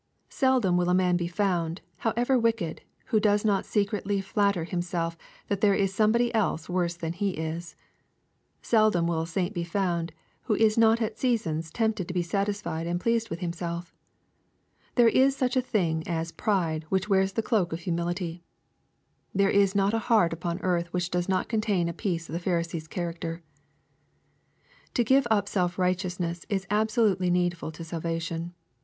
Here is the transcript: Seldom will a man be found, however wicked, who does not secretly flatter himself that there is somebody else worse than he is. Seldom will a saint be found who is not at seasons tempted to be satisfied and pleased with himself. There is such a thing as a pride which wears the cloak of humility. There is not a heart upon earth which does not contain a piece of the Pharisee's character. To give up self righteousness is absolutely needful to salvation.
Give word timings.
Seldom 0.29 0.77
will 0.77 0.89
a 0.89 0.95
man 0.95 1.15
be 1.15 1.27
found, 1.27 1.81
however 1.97 2.35
wicked, 2.35 2.81
who 3.13 3.19
does 3.19 3.45
not 3.45 3.65
secretly 3.67 4.19
flatter 4.19 4.63
himself 4.63 5.15
that 5.47 5.61
there 5.61 5.75
is 5.75 5.93
somebody 5.93 6.33
else 6.33 6.67
worse 6.67 6.95
than 6.95 7.13
he 7.13 7.37
is. 7.37 7.75
Seldom 8.63 9.05
will 9.05 9.21
a 9.21 9.27
saint 9.27 9.53
be 9.53 9.63
found 9.63 10.11
who 10.45 10.55
is 10.55 10.75
not 10.75 11.03
at 11.03 11.19
seasons 11.19 11.69
tempted 11.69 12.07
to 12.07 12.15
be 12.15 12.23
satisfied 12.23 12.87
and 12.87 12.99
pleased 12.99 13.29
with 13.29 13.41
himself. 13.41 13.93
There 14.95 15.07
is 15.07 15.35
such 15.37 15.55
a 15.55 15.61
thing 15.61 16.01
as 16.07 16.31
a 16.31 16.33
pride 16.33 16.83
which 16.89 17.07
wears 17.07 17.33
the 17.33 17.43
cloak 17.43 17.71
of 17.71 17.81
humility. 17.81 18.41
There 19.35 19.51
is 19.51 19.75
not 19.75 19.93
a 19.93 19.99
heart 20.09 20.33
upon 20.33 20.61
earth 20.61 20.91
which 20.91 21.11
does 21.11 21.29
not 21.29 21.47
contain 21.47 21.87
a 21.87 21.93
piece 21.93 22.27
of 22.27 22.33
the 22.33 22.39
Pharisee's 22.49 22.87
character. 22.87 23.43
To 24.95 25.03
give 25.03 25.27
up 25.29 25.47
self 25.47 25.77
righteousness 25.77 26.43
is 26.49 26.65
absolutely 26.71 27.29
needful 27.29 27.71
to 27.73 27.83
salvation. 27.83 28.55